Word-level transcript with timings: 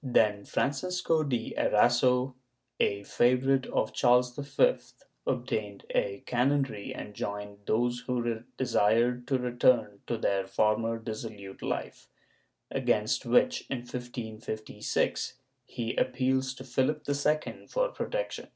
Then 0.03 0.45
Francisco 0.45 1.21
de 1.23 1.53
Erasso, 1.55 2.33
a 2.79 3.03
favorite 3.03 3.67
of 3.67 3.93
Charles 3.93 4.35
V, 4.35 4.77
obtained 5.27 5.85
a 5.93 6.23
canonry 6.25 6.91
and 6.91 7.13
joined 7.13 7.59
those 7.67 7.99
who 7.99 8.41
desired 8.57 9.27
to 9.27 9.37
return 9.37 10.01
to 10.07 10.17
their 10.17 10.47
former 10.47 10.97
dissolute 10.97 11.61
life, 11.61 12.07
against 12.71 13.27
which, 13.27 13.67
in 13.69 13.81
1556, 13.81 15.35
he 15.67 15.95
appeals 15.95 16.55
to 16.55 16.63
Philip 16.63 17.03
II 17.07 17.67
for 17.67 17.89
protection. 17.89 18.47